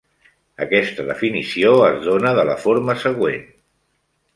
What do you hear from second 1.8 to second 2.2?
es